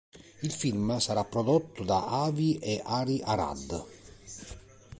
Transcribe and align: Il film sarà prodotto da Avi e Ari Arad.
Il 0.41 0.51
film 0.51 0.97
sarà 0.97 1.23
prodotto 1.23 1.83
da 1.83 2.07
Avi 2.23 2.57
e 2.57 2.81
Ari 2.83 3.21
Arad. 3.23 3.85